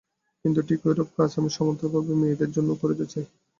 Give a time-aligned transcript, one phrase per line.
[0.45, 3.25] কিন্তু ঠিক ঐরূপ কাজ আমি সমান্তরালভাবে মেয়েদের জন্যও করিতে চাই।